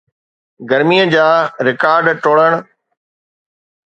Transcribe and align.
گرميءَ 0.69 1.05
جا 1.13 1.27
رڪارڊ 1.67 2.05
ٽوڙڻ 2.23 2.51